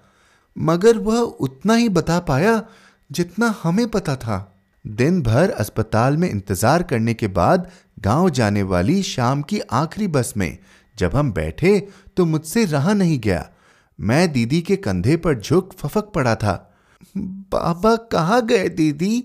[0.55, 2.61] मगर वह उतना ही बता पाया
[3.09, 4.53] जितना हमें पता था।
[4.85, 10.33] दिन भर अस्पताल में इंतज़ार करने के बाद गाँव जाने वाली शाम की आखिरी बस
[10.37, 10.57] में,
[10.97, 11.79] जब हम बैठे
[12.17, 13.47] तो मुझसे रहा नहीं गया।
[13.99, 16.55] मैं दीदी के कंधे पर झुक फफक पड़ा था।
[17.17, 19.23] बाबा कहाँ गए दीदी?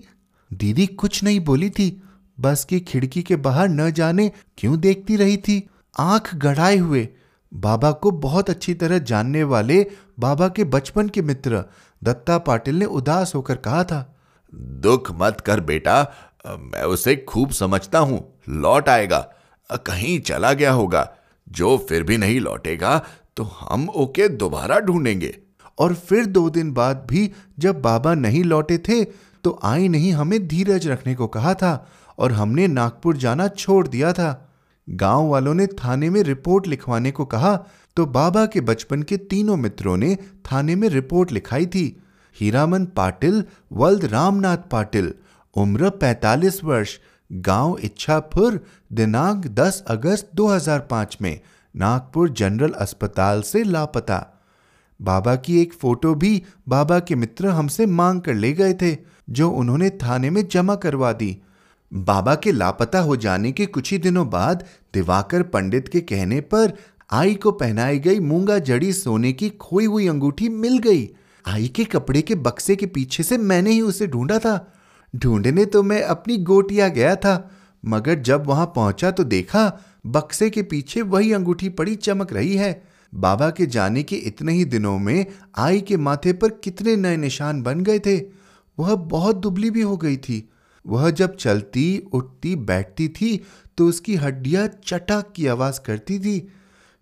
[0.51, 2.01] दीदी कुछ नहीं बोली थी।
[2.37, 7.07] बस की खिड़की के बाहर न जाने क्यों देखती रही थी। आँख गढ़ाए हुए।
[7.51, 9.85] बाबा को बहुत अच्छी तरह जानने वाले
[10.19, 11.63] बाबा के बचपन के मित्र
[12.01, 14.15] दत्ता पाटिल ने उदास होकर कहा था,
[14.53, 16.01] दुख मत कर बेटा
[16.45, 19.19] मैं उसे खूब समझता हूँ। लौट आएगा।
[19.85, 21.09] कहीं चला गया होगा।
[21.47, 22.97] जो फिर भी नहीं लौटेगा
[23.37, 25.33] तो हम ओके दोबारा ढूंढेंगे।
[25.77, 27.29] और फिर दो दिन बाद भी
[27.59, 29.03] जब बाबा नहीं लौटे थे
[29.43, 31.73] तो आई नहीं हमें धीरज रखने को कहा था
[32.19, 34.49] और हमने नागपुर जाना छोड़ दिया था।
[34.87, 37.55] गाँव वालों ने थाने में रिपोर्ट लिखवाने को कहा
[37.97, 41.85] तो बाबा के बचपन के तीनों मित्रों ने थाने में रिपोर्ट लिखाई थी।
[42.35, 45.13] हीरामन पाटिल, वल्द रामनाथ पाटिल
[45.57, 46.99] उम्र 45 वर्ष,
[47.31, 51.39] गाँव इच्छापुर, दिनांक 10 अगस्त 2005 में,
[51.75, 54.45] नागपुर जनरल अस्पताल से लापता।
[55.01, 58.97] बाबा की एक फ़ोटो भी बाबा के मित्र हमसे मांग कर ले गए थे,
[59.29, 61.41] जो उन्होंने थाने में जमा करवा दी।
[61.93, 66.73] बाबा के लापता हो जाने के कुछ ही दिनों बाद दिवाकर पंडित के कहने पर
[67.11, 71.09] आई को पहनाई गई मूँगा जड़ी सोने की खोई हुई अंगूठी मिल गई।
[71.47, 74.72] आई के कपड़े के बक्से के पीछे से मैंने ही उसे ढूंढा था।
[75.13, 77.49] ढूँढने तो मैं अपनी गोटिया गया था,
[77.83, 79.71] मगर जब वहाँ पहुँचा तो देखा
[80.05, 84.65] बक्से के पीछे वही अंगूठी पड़ी चमक रही है। बाबा के जाने के इतने ही
[84.65, 85.25] दिनों में
[85.57, 88.17] आई के माथे पर कितने नए निशान बन गए थे।
[88.77, 90.49] वह बहुत दुबली भी हो गई थी।
[90.85, 93.39] वह जब चलती, उठती, बैठती थी
[93.77, 96.47] तो उसकी हड्डियाँ चटक की आवाज़ करती थी।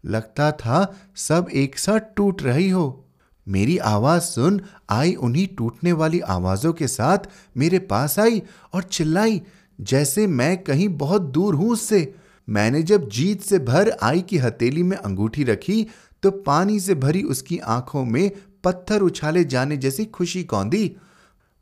[0.03, 3.05] लगता था सब एक साथ टूट रही हो।
[3.47, 8.41] मेरी आवाज़ सुन, आई उन्हीं टूटने वाली आवाजों के साथ मेरे पास आई
[8.73, 9.41] और चिल्लाई,
[9.79, 12.13] जैसे मैं कहीं बहुत दूर हूँ उससे।
[12.47, 15.85] मैंने जब जीत से भर आई की हथेली में अंगूठी रखी
[16.23, 18.31] तो पानी से भरी उसकी आँखों में
[18.63, 20.95] पत्थर उछाले जाने जैसी खुशी कौंदी।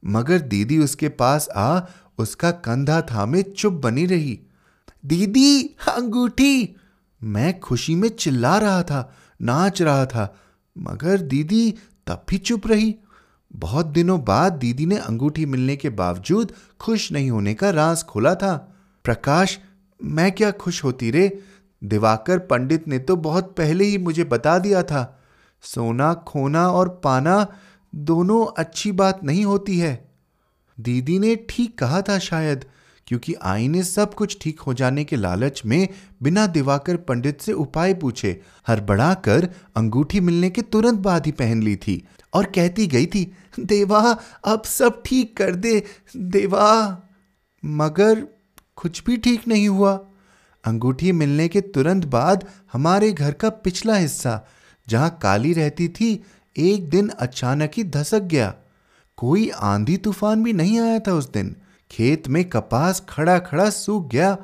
[0.03, 1.79] मगर दीदी उसके पास आ,
[2.17, 4.39] उसका कंधा थामे चुप बनी रही।
[5.05, 6.75] दीदी, अंगूठी!
[7.21, 10.35] मैं खुशी में चिल्ला रहा था, नाच रहा था।
[10.77, 11.71] मगर दीदी
[12.07, 12.95] तब भी चुप रही।
[13.55, 18.35] बहुत दिनों बाद दीदी ने अंगूठी मिलने के बावजूद खुश नहीं होने का राज खोला
[18.35, 19.59] था। प्रकाश,
[20.03, 21.39] मैं क्या खुश होती रे?
[21.83, 25.21] दिवाकर पंडित ने तो बहुत पहले ही मुझे बता दिया था।
[25.61, 27.47] सोना, खोना और पाना
[27.95, 30.11] दोनों अच्छी बात नहीं होती है।
[30.79, 32.65] दीदी ने ठीक कहा था शायद
[33.09, 35.87] क्योंकि आई ने सब कुछ ठीक हो जाने के लालच में
[36.23, 41.63] बिना दिवाकर पंडित से उपाय पूछे। हड़बड़ा कर अंगूठी मिलने के तुरंत बाद ही पहन
[41.63, 45.83] ली थी और कहती गई थी, देवा, अब सब ठीक कर दे,
[46.17, 47.01] देवा।
[47.63, 48.27] मगर
[48.75, 49.93] कुछ भी ठीक नहीं हुआ।
[50.63, 54.41] अंगूठी मिलने के तुरंत बाद हमारे घर का पिछला हिस्सा,
[54.87, 56.23] जहाँ काली रहती थी,
[56.55, 58.53] एक दिन अचानक ही धसक गया।
[59.17, 61.55] कोई आंधी तूफ़ान भी नहीं आया था उस दिन।
[61.91, 64.37] खेत में कपास खड़ा खड़ा सूख गया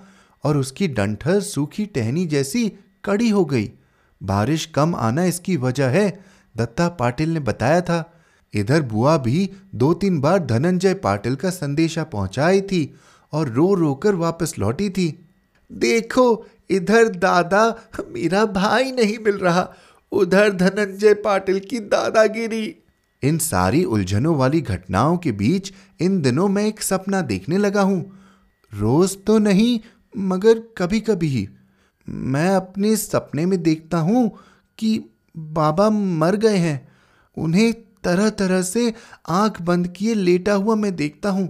[0.43, 2.69] और उसकी डंठल सूखी टहनी जैसी
[3.05, 3.71] कड़ी हो गई।
[4.23, 6.25] बारिश कम आना इसकी वजह है,
[6.58, 8.12] दत्ता पाटिल ने बताया था।
[8.53, 12.95] इधर बुआ भी दो तीन बार धनंजय पाटिल का संदेशा पहुंचाई थी
[13.34, 15.25] और रो रो कर वापस लौटी थी।
[15.71, 19.73] देखो, इधर दादा मेरा भाई नहीं मिल रहा।
[20.12, 22.75] उधर धनंजय पाटिल की दादागिरी।
[23.25, 28.01] इन सारी उलझनों वाली घटनाओं के बीच इन दिनों मैं एक सपना देखने लगा हूँ।
[28.73, 29.79] रोज तो नहीं,
[30.17, 31.47] मगर कभी कभी ही।
[32.07, 34.29] मैं अपने सपने में देखता हूँ
[34.77, 34.99] कि
[35.38, 36.88] बाबा मर गए हैं।
[37.38, 38.93] उन्हें तरह तरह से
[39.29, 41.47] आँख बंद किए लेटा हुआ मैं देखता हूँ।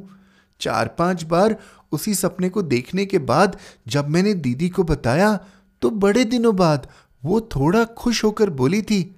[0.62, 1.56] चार पाँच बार
[1.92, 3.58] उसी सपने को देखने के बाद
[3.88, 5.38] जब मैंने दीदी को बताया
[5.82, 6.88] तो बड़े दिनों बाद
[7.24, 9.16] वो थोड़ा खुश होकर बोली थी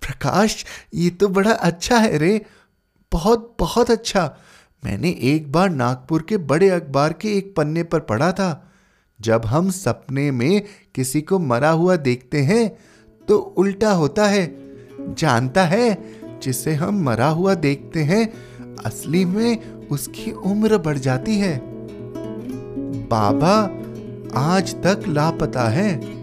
[0.00, 0.64] प्रकाश,
[0.94, 2.44] ये तो बड़ा अच्छा है रे।
[3.12, 4.36] बहुत बहुत अच्छा।
[4.84, 8.72] मैंने एक बार नागपुर के बड़े अखबार के एक पन्ने पर पढ़ा था।
[9.20, 10.62] जब हम सपने में
[10.94, 12.68] किसी को मरा हुआ देखते हैं
[13.28, 14.46] तो उल्टा होता है।
[15.14, 18.32] जानता है जिसे हम मरा हुआ देखते हैं,
[18.84, 21.60] असली में उसकी उम्र बढ़ जाती है।
[23.08, 23.54] बाबा
[24.40, 26.21] आज तक लापता है।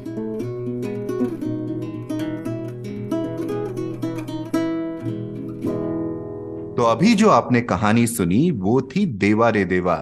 [6.79, 9.95] तो अभी जो आपने कहानी सुनी वो थी देवा रे देवा।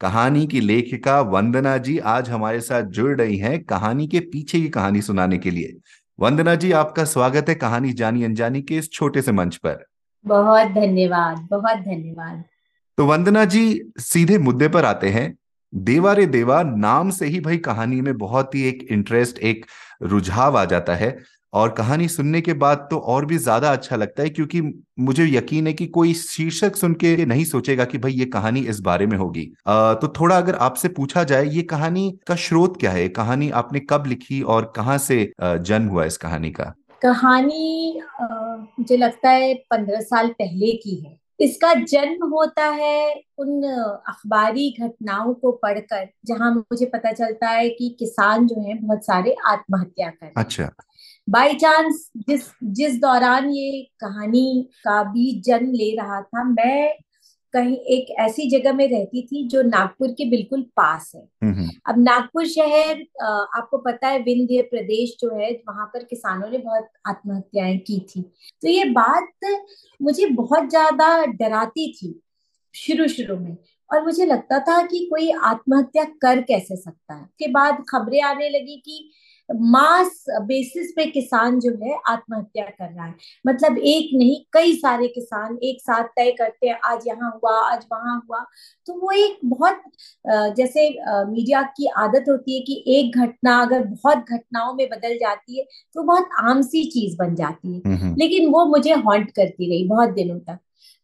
[0.00, 4.68] कहानी की लेखिका वंदना जी आज हमारे साथ जुड़ रही हैं कहानी के पीछे की
[4.68, 5.76] कहानी सुनाने के लिए।
[6.20, 9.84] वंदना जी आपका स्वागत है कहानी जानी अनजानी के इस छोटे से मंच पर।
[10.26, 12.44] बहुत धन्यवाद बहुत धन्यवाद।
[12.98, 15.36] तो वंदना जी सीधे मुद्दे पर आते हैं।
[15.74, 19.66] देवा रे देवा नाम से ही भाई कहानी में बहुत ही एक इंटरेस्ट एक
[20.02, 21.18] रुझाव आ जाता है।
[21.52, 24.60] और कहानी सुनने के बाद तो और भी ज़्यादा अच्छा लगता है क्योंकि
[25.00, 28.80] मुझे यकीन है कि कोई शीर्षक सुन के नहीं सोचेगा कि भाई ये कहानी इस
[28.80, 33.08] बारे में होगी। तो थोड़ा अगर आपसे पूछा जाए ये कहानी का स्रोत क्या है?
[33.10, 36.74] कहानी आपने कब लिखी और कहाँ से जन्म हुआ इस कहानी का?
[37.02, 44.68] कहानी मुझे लगता है पंद्रह साल पहले की है। इसका जन्म होता है उन अखबारी
[44.80, 50.08] घटनाओं को पढ़कर जहाँ मुझे पता चलता है कि किसान जो है बहुत सारे आत्महत्या
[50.10, 50.70] कर अच्छा।
[51.30, 56.98] बाई चांस जिस जिस दौरान ये कहानी का बीज जन्म ले रहा था मैं
[57.54, 61.22] कहीं एक ऐसी जगह में रहती थी जो नागपुर के बिल्कुल पास है।
[61.86, 66.88] अब नागपुर शहर आपको पता है विंध्य प्रदेश जो है वहाँ पर किसानों ने बहुत
[67.08, 68.22] आत्महत्याएँ की थी।
[68.62, 69.48] तो ये बात
[70.00, 72.20] मुझे बहुत ज़्यादा डराती थी
[72.74, 73.56] शुरू शुरू में।
[73.90, 77.22] और मुझे लगता था कि कोई आत्महत्या कर कैसे सकता है?
[77.22, 79.10] उसके बाद खबरें आने लगी कि
[79.52, 83.14] मास बेसिस पे किसान जो है आत्महत्या कर रहा है।
[83.46, 87.84] मतलब एक नहीं कई सारे किसान एक साथ तय करते हैं आज यहाँ हुआ आज
[87.92, 88.44] वहाँ हुआ।
[88.86, 89.82] तो वो एक बहुत
[90.56, 90.88] जैसे
[91.26, 95.64] मीडिया की आदत होती है कि एक घटना अगर बहुत घटनाओं में बदल जाती है
[95.94, 99.70] तो बहुत आम सी चीज़ बन जाती है। हम्म, हम्म। लेकिन वो मुझे हॉन्ट करती
[99.70, 100.58] रही बहुत दिनों तक।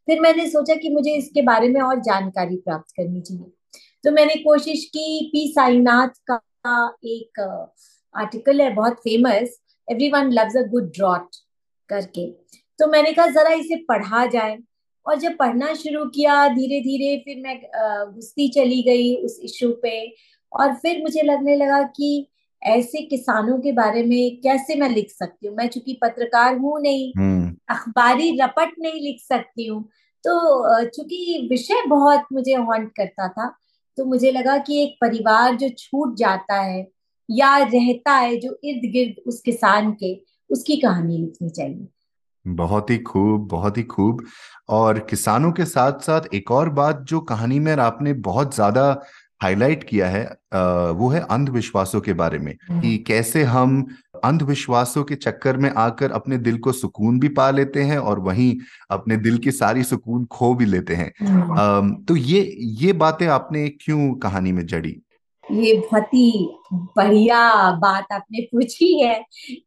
[0.09, 3.53] फिर मैंने सोचा कि मुझे इसके बारे में और जानकारी प्राप्त करनी चाहिए।
[4.05, 7.41] तो मैंने कोशिश की पी साईनाथ का एक
[8.16, 11.37] आर्टिकल है बहुत famous every one loves a good drought
[11.88, 12.31] करके।
[12.79, 14.59] तो मैंने कहा जरा इसे पढ़ा जाए।
[15.07, 20.14] और जब पढ़ना शुरू किया धीरे धीरे फिर मैं घुसती चली गई उस इशू पे।
[20.52, 22.26] और फिर मुझे लगने लगा कि
[22.62, 25.57] ऐसे किसानों के बारे में कैसे मैं लिख सकती हूँ?
[25.57, 29.83] मैं चूँकि पत्रकार हूँ नहीं हम्म। अखबारी रपट नहीं लिख सकती हूँ।
[30.24, 33.55] तो चूँकि विषय बहुत मुझे हॉन्ट करता था
[33.98, 36.83] तो मुझे लगा कि एक परिवार जो छूट जाता है
[37.31, 40.15] या रहता है जो इर्द गिर्द उस किसान के
[40.51, 41.87] उसकी कहानी लिखनी चाहिए।
[42.47, 44.25] बहुत ही खूब बहुत ही खूब।
[44.69, 49.03] और किसानों के साथ साथ एक और बात जो कहानी में आपने बहुत ज़्यादा
[49.43, 50.25] हाईलाइट किया है
[50.93, 53.87] वो है अंधविश्वासों के बारे में। हम्म। कि कैसे हम
[54.25, 58.55] अंधविश्वासों के चक्कर में आकर अपने दिल को सुकून भी पा लेते हैं और वहीं
[58.91, 63.69] अपने दिल की सारी सुकून खो भी लेते हैं। हम्म। तो ये ये बातें आपने
[63.69, 64.97] क्यों कहानी में जड़ी?
[65.53, 66.49] ये बहुत ही
[66.97, 67.41] बढ़िया
[67.73, 69.15] बात आपने पूछी है,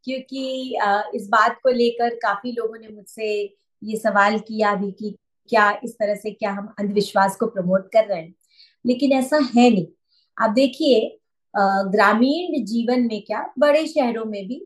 [0.03, 0.77] क्योंकि
[1.15, 3.31] इस बात को लेकर काफ़ी लोगों ने मुझसे
[3.81, 5.15] ये सवाल किया भी कि
[5.49, 8.33] क्या इस तरह से क्या हम अंधविश्वास को प्रमोट कर रहे हैं।
[8.85, 9.85] लेकिन ऐसा है नहीं।
[10.37, 10.99] आप देखिए
[11.53, 14.65] ग्रामीण जीवन में क्या, बड़े शहरों में भी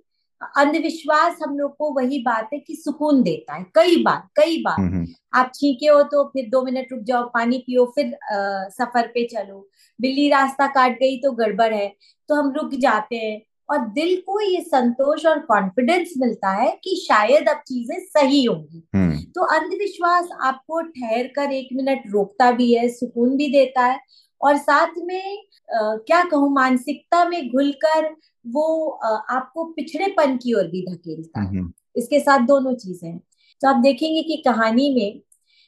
[0.57, 4.79] अंधविश्वास हम लोग को वही बात है कि सुकून देता है। कई बार कई बार।
[4.79, 8.67] हम्म, हम्म। आप छीके हो तो फिर दो मिनट रुक जाओ पानी पियो फिर आ,
[8.69, 9.67] सफ़र पे चलो।
[9.99, 11.87] बिल्ली रास्ता काट गई तो गड़बड़ है
[12.29, 16.95] तो हम रुक जाते हैं। और दिल को ये संतोष और कॉन्फिडेंस मिलता है कि
[17.07, 22.73] शायद अब चीज़ें सही होंगी। हम्म। तो अंधविश्वास आपको ठहर कर एक मिनट रोकता भी
[22.73, 23.99] है सुकून भी देता है।
[24.41, 25.37] और साथ में
[25.75, 28.87] आ, क्या कहूँ मानसिकता में घुलकर वो
[29.31, 33.19] आपको पिछड़ेपन की ओर भी धकेलता है हम्म। इसके साथ दोनों चीज़ें हैं
[33.61, 35.21] तो आप देखेंगे कि कहानी में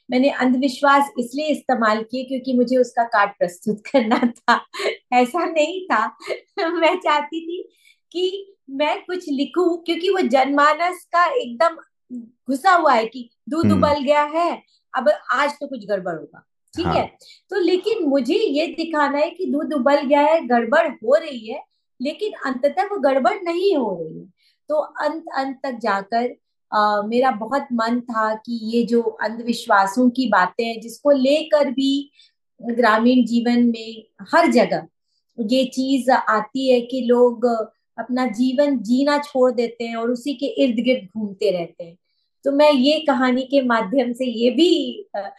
[0.08, 4.60] मैंने अंधविश्वास इसलिए इस्तेमाल किए क्योंकि मुझे उसका कार्ड प्रस्तुत करना था
[5.12, 6.06] ऐसा नहीं था
[6.72, 7.62] मैं चाहती थी
[8.12, 11.76] कि मैं कुछ लिखूं क्योंकि वो जनमानस का एकदम
[12.48, 14.50] घुसा हुआ है कि दूध हम्म। उबल गया है
[14.94, 17.06] अब आज तो कुछ गड़बड़ होगा ठीक हाँ। है
[17.50, 21.62] तो लेकिन मुझे ये दिखाना है कि दूध उबल गया है गड़बड़ हो रही है
[22.00, 24.26] लेकिन अंततः वो गड़बड़ नहीं हो रही है।
[24.68, 26.34] तो अंत अंत तक जाकर
[26.72, 32.10] आ, मेरा बहुत मन था कि ये जो अंधविश्वासों की बातें हैं जिसको लेकर भी
[32.60, 34.04] ग्रामीण जीवन में
[34.34, 34.86] हर जगह
[35.38, 37.44] ये चीज़ आती है कि लोग
[37.98, 41.96] अपना जीवन जीना छोड़ देते हैं और उसी के इर्द गिर्द घूमते रहते हैं।
[42.44, 44.70] तो मैं ये कहानी के माध्यम से ये भी
[45.16, 45.30] आ, आ,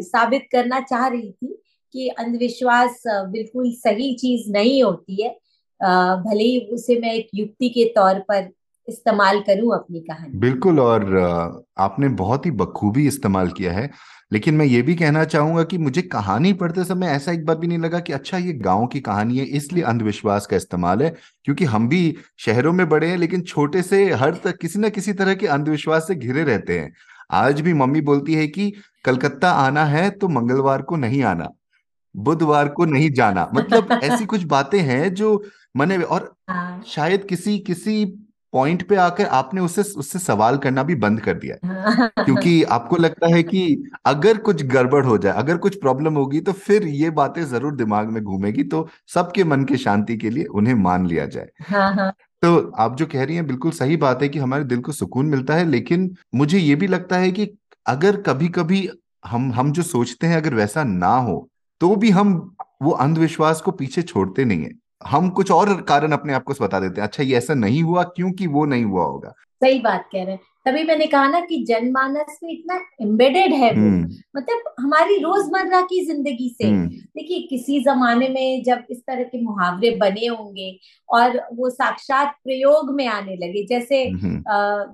[0.00, 5.38] साबित करना चाह रही थी कि अंधविश्वास बिल्कुल सही चीज़ नहीं होती है।
[5.82, 8.48] भले ही उसे मैं एक युक्ति के तौर पर
[8.88, 13.90] इस्तेमाल करूँ अपनी कहानी। बिल्कुल, और आपने बहुत ही बखूबी इस्तेमाल किया है।
[14.32, 17.66] लेकिन मैं ये भी कहना चाहूँगा कि मुझे कहानी पढ़ते समय ऐसा एक बार भी
[17.66, 21.14] नहीं लगा कि अच्छा ये गाँव की कहानी है, इसलिए अंधविश्वास का इस्तेमाल है,
[21.44, 25.12] क्योंकि हम भी शहरों में बड़े हैं, लेकिन छोटे से हर तक किसी ना किसी
[25.12, 26.92] तरह के अंधविश्वास से घिरे रहते हैं।
[27.30, 28.72] आज भी मम्मी बोलती है कि,
[29.04, 31.48] कलकत्ता आना है तो मंगलवार को नहीं आना।
[32.14, 35.42] बुधवार को नहीं जाना। मतलब ऐसी कुछ बातें हैं जो
[35.76, 38.04] मने और हाँ। शायद किसी किसी
[38.52, 41.56] पॉइंट पे आकर आपने उससे उससे सवाल करना भी बंद कर दिया
[42.24, 46.52] क्योंकि आपको लगता है कि अगर कुछ गड़बड़ हो जाए अगर कुछ प्रॉब्लम होगी तो
[46.52, 50.74] फिर ये बातें ज़रूर दिमाग में घूमेगी तो सबके मन के शांति के लिए उन्हें
[50.74, 54.28] मान लिया जाए। हाँ हाँ। तो आप जो कह रही हैं बिल्कुल सही बात है
[54.28, 57.48] कि हमारे दिल को सुकून मिलता है लेकिन मुझे ये भी लगता है कि
[57.86, 58.88] अगर कभी कभी
[59.26, 61.48] हम हम जो सोचते हैं अगर वैसा ना हो
[61.82, 64.70] तो भी हम वो अंधविश्वास को पीछे छोड़ते नहीं है।
[65.06, 68.02] हम कुछ और कारण अपने आप को बता देते हैं। अच्छा ये ऐसा नहीं हुआ
[68.02, 71.56] क्योंकि वो नहीं हुआ होगा। सही बात कह रहे हैं। तभी मैंने कहा ना कि
[71.68, 77.38] जनमानस में इतना एम्बेडेड है वो। हम्म। मतलब हमारी रोज़मर्रा की ज़िंदगी से। हम्म। देखिए
[77.50, 80.70] किसी जमाने में जब इस तरह के मुहावरे बने होंगे
[81.08, 84.42] और वो साक्षात प्रयोग में आने लगे जैसे हम्म।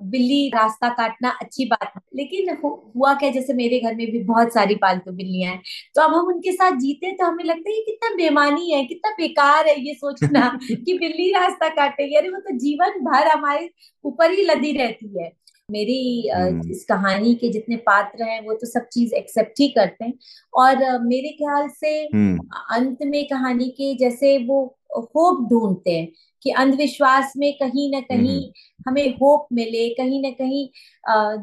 [0.09, 3.29] बिल्ली रास्ता काटना अच्छी बात है। लेकिन हुआ क्या?
[3.31, 5.61] जैसे मेरे घर में भी बहुत सारी पालतू बिल्लियाँ हैं।
[5.95, 9.67] तो अब हम उनके साथ जीते तो हमें लगता है कितना बेमानी है कितना बेकार
[9.67, 13.69] है ये सोचना कि बिल्ली रास्ता काटेगी अरे वो तो जीवन भर हमारे
[14.05, 15.31] ऊपर ही लदी रहती है।
[15.71, 20.05] मेरी हम्म। इस कहानी के जितने पात्र हैं वो तो सब चीज़ एक्सेप्ट ही करते
[20.05, 20.13] हैं।
[20.53, 24.65] और मेरे ख्याल से हम्म। अंत में कहानी के जैसे वो
[24.97, 26.07] होप ढूंढते हैं
[26.43, 30.67] कि अंधविश्वास में कहीं ना कहीं हम्म। हमें होप मिले कहीं ना कहीं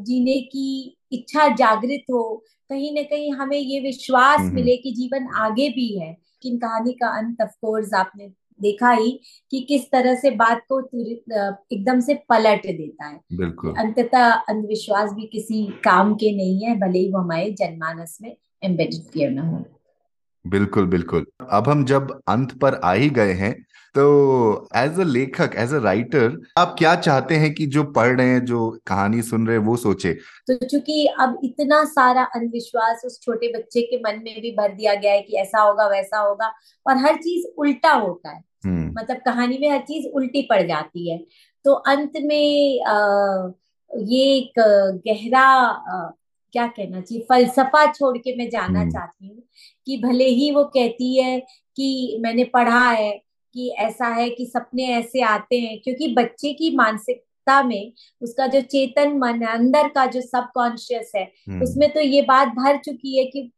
[0.04, 2.22] जीने की इच्छा जागृत हो
[2.70, 7.08] कहीं ना कहीं हमें ये विश्वास मिले कि जीवन आगे भी है लेकिन कहानी का
[7.18, 8.28] अंत ऑफ़ कोर्स आपने
[8.60, 9.10] देखा ही
[9.50, 10.80] कि किस तरह से बात को
[11.72, 13.16] एकदम से पलट देता है।
[13.78, 19.12] अंततः अंधविश्वास भी किसी काम के नहीं है भले ही वो हमारे जनमानस में एम्बेडेड
[19.12, 19.64] क्यों ना हो।
[20.46, 23.54] बिल्कुल बिल्कुल। अब हम जब अंत पर आ ही गए हैं
[23.96, 28.26] तो एज अ लेखक एज अ राइटर आप क्या चाहते हैं कि जो पढ़ रहे
[28.28, 30.12] हैं जो कहानी सुन रहे हैं वो सोचे?
[30.48, 34.94] तो चूँकि अब इतना सारा अंधविश्वास उस छोटे बच्चे के मन में भी भर दिया
[34.94, 36.52] गया है कि ऐसा होगा वैसा होगा
[36.86, 41.10] और हर चीज़ उल्टा होता है। हम्म। मतलब कहानी में हर चीज़ उल्टी पड़ जाती
[41.10, 41.18] है।
[41.64, 43.50] तो अंत में आ,
[43.90, 44.52] ये एक
[45.06, 46.12] गहरा अ,
[46.54, 49.42] क्या कहना चाहिए फलसफा छोड़ के मैं जाना हम्म। चाहती हूँ
[49.86, 51.38] कि भले ही वो कहती है
[51.76, 53.10] कि मैंने पढ़ा है
[53.56, 57.92] कि ऐसा है कि सपने ऐसे आते हैं क्योंकि बच्चे की मानसिकता में
[58.22, 62.76] उसका जो चेतन मन अंदर का जो सबकॉन्शियस है हम्म। उसमें तो ये बात भर
[62.76, 63.50] चुकी है कि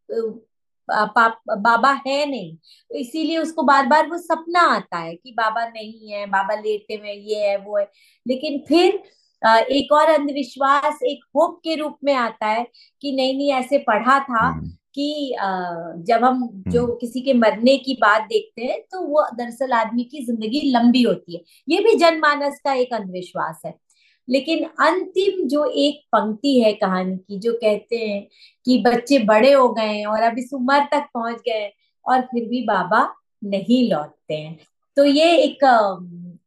[0.88, 5.66] पाप बाबा है नहीं तो इसीलिए उसको बार बार वो सपना आता है कि बाबा
[5.68, 7.90] नहीं है बाबा लेटे में ये है वो है।
[8.26, 9.02] लेकिन फिर
[9.72, 12.66] एक और अंधविश्वास एक होप के रूप में आता है
[13.02, 15.34] कि नहीं नहीं ऐसे पढ़ा था हम्म। कि
[16.08, 20.04] जब हम जो हम्म। किसी के मरने की बात देखते हैं तो वो दरअसल आदमी
[20.04, 23.74] की ज़िंदगी लंबी होती है। ये भी जनमानस का एक अंधविश्वास है।
[24.28, 28.26] लेकिन अंतिम जो एक पंक्ति है कहानी की जो कहते हैं
[28.66, 31.70] कि बच्चे बड़े हो गए हैं और अब इस उम्र तक पहुँच गए
[32.04, 33.08] और फिर भी बाबा
[33.44, 34.58] नहीं लौटते हैं।
[34.96, 35.64] तो ये एक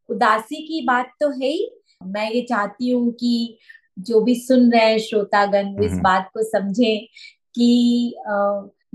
[0.10, 1.70] उदासी की बात तो है ही।
[2.04, 3.58] मैं ये चाहती हूँ कि
[4.00, 7.08] जो भी सुन रहे हैं श्रोतागण वो इस हम्म। बात को समझें
[7.56, 8.16] कि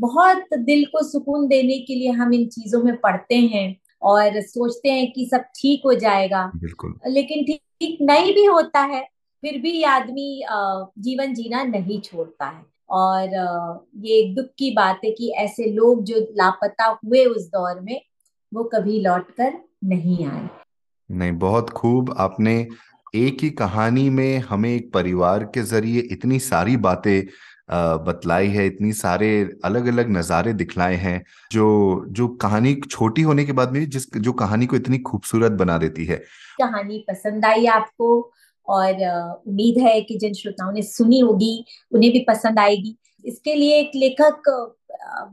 [0.00, 4.90] बहुत दिल को सुकून देने के लिए हम इन चीज़ों में पढ़ते हैं और सोचते
[4.90, 9.02] हैं कि सब ठीक हो जाएगा। बिल्कुल। लेकिन ठीक नहीं भी होता है
[9.42, 10.42] फिर भी आदमी
[10.98, 13.28] जीवन जीना नहीं छोड़ता है। और
[14.04, 18.00] ये एक दुख की बात है कि ऐसे लोग जो लापता हुए उस दौर में
[18.52, 19.52] वो कभी लौट कर
[19.84, 20.48] नहीं आए।
[21.10, 22.56] नहीं बहुत खूब आपने
[23.14, 27.26] एक ही कहानी में हमें एक परिवार के ज़रिए इतनी सारी बातें
[27.68, 29.28] बतलाई है इतनी सारे
[29.64, 31.66] अलग अलग नज़ारे दिखलाए हैं जो
[32.10, 36.04] जो कहानी छोटी होने के बाद में जिस जो कहानी को इतनी खूबसूरत बना देती
[36.04, 36.16] है।
[36.58, 38.08] कहानी पसंद आई आपको
[38.68, 38.94] और
[39.48, 43.90] उम्मीद है कि जिन श्रोताओं ने सुनी होगी उन्हें भी पसंद आएगी। इसके लिए एक
[43.96, 44.42] लेखक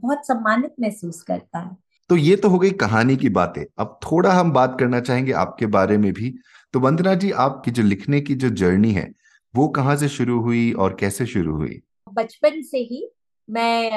[0.01, 1.75] बहुत सम्मानित महसूस करता है।
[2.09, 5.65] तो ये तो हो गई कहानी की बातें। अब थोड़ा हम बात करना चाहेंगे आपके
[5.69, 6.33] बारे में भी।
[6.73, 9.11] तो वंदना जी आपकी जो लिखने की जो जर्नी है
[9.53, 11.81] वो कहाँ से शुरू हुई और कैसे शुरू हुई?
[12.13, 13.11] बचपन से ही
[13.49, 13.91] मैं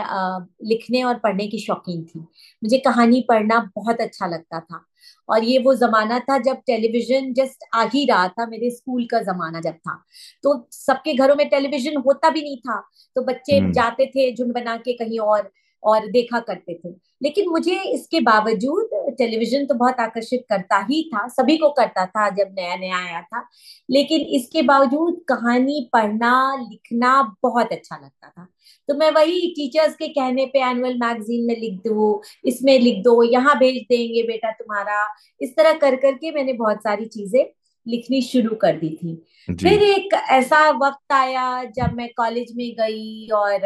[0.64, 2.20] लिखने और पढ़ने की शौकीन थी।
[2.64, 4.84] मुझे कहानी पढ़ना बहुत अच्छा लगता था।
[5.28, 9.20] और ये वो जमाना था जब टेलीविज़न जस्ट आ ही रहा था मेरे स्कूल का
[9.22, 10.04] जमाना जब था।
[10.42, 12.80] तो सबके घरों में टेलीविज़न होता भी नहीं था।
[13.14, 15.50] तो बच्चे हम्म। जाते थे झुंड बना के कहीं और
[15.82, 16.88] और देखा करते थे।
[17.22, 22.28] लेकिन मुझे इसके बावजूद टेलीविज़न तो बहुत आकर्षित करता ही था सभी को करता था
[22.30, 23.46] जब नया नया आया था
[23.88, 28.46] लेकिन इसके बावजूद कहानी पढ़ना लिखना बहुत अच्छा लगता था।
[28.88, 33.22] तो मैं वही टीचर्स के कहने पे एनुअल मैगजीन में लिख दो इसमें लिख दो
[33.24, 35.06] यहाँ भेज देंगे बेटा तुम्हारा
[35.40, 37.44] इस तरह कर करके मैंने बहुत सारी चीज़ें
[37.86, 39.14] लिखनी शुरू कर दी थी।
[39.48, 43.60] फिर एक ऐसा वक्त आया जब मैं कॉलेज में गई और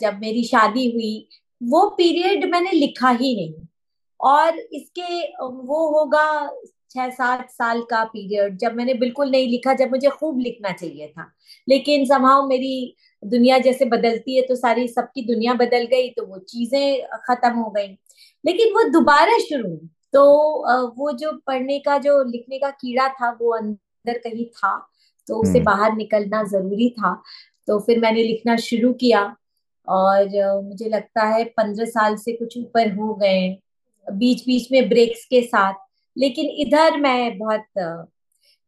[0.00, 1.28] जब मेरी शादी हुई
[1.60, 3.66] वो पीरियड मैंने लिखा ही नहीं।
[4.20, 6.24] और इसके वो होगा
[6.90, 11.08] छह सात साल का पीरियड जब मैंने बिल्कुल नहीं लिखा जब मुझे खूब लिखना चाहिए
[11.08, 11.30] था।
[11.68, 16.38] लेकिन समाव मेरी दुनिया जैसे बदलती है तो सारी सबकी दुनिया बदल गई तो वो
[16.48, 17.88] चीज़ें खत्म हो गई।
[18.44, 19.76] लेकिन वो दोबारा शुरू
[20.14, 20.24] तो
[20.98, 24.76] वो जो पढ़ने का जो लिखने का कीड़ा था वो अंदर कहीं था
[25.28, 27.14] तो उसे हम्म। बाहर निकलना ज़रूरी था
[27.68, 29.22] तो फिर मैंने लिखना शुरू किया
[29.88, 30.28] और
[30.64, 33.48] मुझे लगता है पंद्रह साल से कुछ ऊपर हो गए।
[34.12, 35.74] बीच बीच में ब्रेक्स के साथ।
[36.16, 37.64] लेकिन इधर मैं बहुत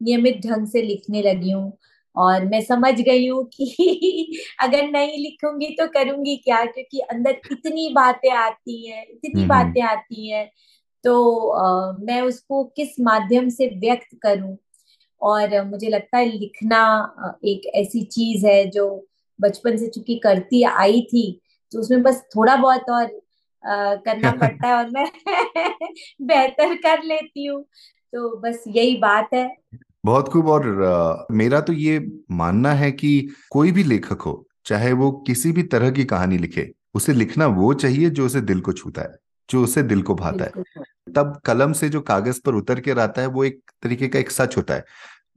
[0.00, 1.72] नियमित ढंग से लिखने लगी हूँ
[2.16, 6.64] और मैं समझ गई हूँ कि अगर नहीं लिखूँगी तो करूँगी क्या?
[6.64, 10.50] क्योंकि अंदर इतनी बातें आती हैं इतनी बातें आती हैं।
[11.04, 14.56] तो आ, मैं उसको किस माध्यम से व्यक्त करूँ?
[15.22, 16.80] और मुझे लगता है लिखना
[17.44, 19.06] एक ऐसी चीज़ है जो
[19.40, 21.40] बचपन से चूँकि करती आई थी
[21.72, 23.20] तो उसमें बस थोड़ा बहुत और
[23.66, 25.10] करना पड़ता है और मैं
[26.22, 27.62] बेहतर कर लेती हूँ।
[28.12, 29.56] तो बस यही बात है।
[30.04, 31.98] बहुत खूब। और आ, मेरा तो ये
[32.30, 36.70] मानना है कि कोई भी लेखक हो चाहे वो किसी भी तरह की कहानी लिखे
[36.94, 39.16] उसे लिखना वो चाहिए जो उसे दिल को छूता है
[39.50, 40.62] जो उसे दिल को भाता है।
[41.14, 44.30] तब कलम से जो कागज़ पर उतर के आता है वो एक तरीके का एक
[44.30, 44.84] सच होता है।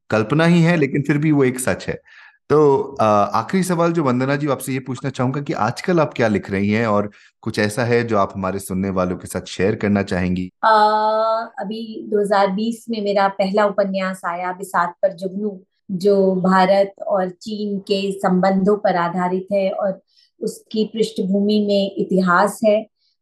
[0.09, 2.01] कल्पना ही है लेकिन फिर भी वो एक सच है।
[2.49, 6.49] तो आखिरी सवाल जो वंदना जी आपसे ये पूछना चाहूँगा कि आजकल आप क्या लिख
[6.51, 6.87] रही हैं?
[6.87, 7.09] और
[7.41, 10.49] कुछ ऐसा है जो आप हमारे सुनने वालों के साथ शेयर करना चाहेंगी?
[10.63, 10.71] आ,
[11.59, 15.59] अभी 2020 में मेरा पहला उपन्यास आया बिसात पर जुगनू
[15.91, 20.01] जो भारत और चीन के संबंधों पर आधारित है और
[20.41, 22.79] उसकी पृष्ठभूमि में इतिहास है।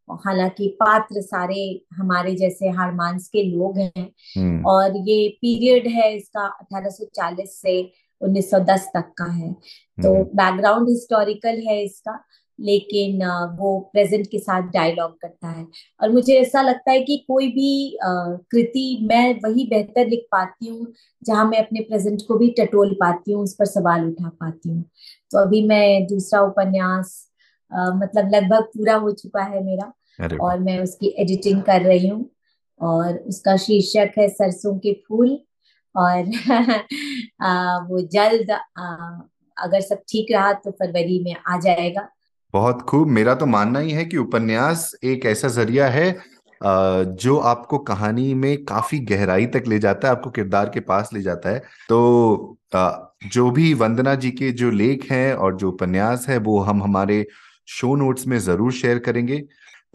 [0.09, 7.61] हालाँकि पात्र सारे हमारे जैसे हारमांस के लोग हैं। और ये पीरियड है इसका 1840
[7.61, 7.81] से
[8.21, 9.51] 1910 तक का है।
[9.97, 12.19] तो बैकग्राउंड हम्म। हिस्टोरिकल है इसका
[12.59, 13.23] लेकिन
[13.59, 15.65] वो प्रेजेंट के साथ डायलॉग करता है।
[16.01, 20.87] और मुझे ऐसा लगता है कि कोई भी कृति मैं वही बेहतर लिख पाती हूँ
[21.21, 24.83] जहाँ मैं अपने प्रेजेंट को भी टटोल पाती हूँ उस पर सवाल उठा पाती हूँ।
[25.31, 27.17] तो अभी मैं दूसरा उपन्यास
[27.71, 29.91] मतलब लगभग पूरा हो चुका है मेरा
[30.41, 32.25] और मैं उसकी एडिटिंग कर रही हूँ।
[32.81, 35.37] और उसका शीर्षक है सरसों के फूल।
[35.95, 36.31] और
[37.41, 38.95] आ, वो जल्द आ,
[39.57, 42.07] अगर सब ठीक रहा तो फरवरी में आ जाएगा।
[42.53, 46.11] बहुत खूब। मेरा तो मानना ही है कि उपन्यास एक ऐसा ज़रिया है
[46.61, 51.21] जो आपको कहानी में काफ़ी गहराई तक ले जाता है आपको किरदार के पास ले
[51.21, 52.57] जाता है। तो
[53.33, 57.25] जो भी वंदना जी के जो लेख हैं और जो उपन्यास है वो हम हमारे
[57.67, 59.41] शो नोट्स में ज़रूर शेयर करेंगे।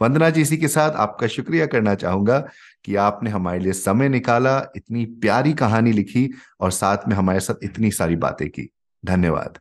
[0.01, 2.49] वंदना जी इसी के साथ आपका शुक्रिया करना चाहूँगा
[2.85, 7.55] कि आपने हमारे लिए समय निकाला इतनी प्यारी कहानी लिखी और साथ में हमारे साथ
[7.63, 8.69] इतनी सारी बातें की।
[9.05, 9.57] धन्यवाद।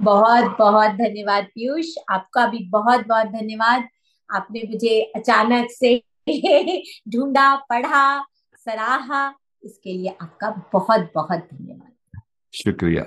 [0.00, 3.88] बहुत बहुत धन्यवाद पीयूष। आपका भी बहुत बहुत धन्यवाद।
[4.34, 6.02] आपने मुझे अचानक से
[7.08, 8.22] ढूंढा पढ़ा
[8.56, 9.34] सराहा।
[9.64, 12.20] इसके लिए आपका बहुत बहुत धन्यवाद।
[12.54, 13.04] शुक्रिया।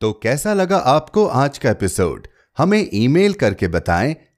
[0.00, 2.26] तो कैसा लगा आपको आज का एपिसोड?
[2.58, 4.16] हमें ईमेल करके बताएँ